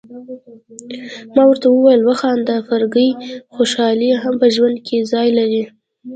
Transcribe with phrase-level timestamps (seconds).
[1.33, 3.09] ما ورته وویل: وخانده فرګي،
[3.53, 5.63] خوشالي هم په ژوند کي ځای لري.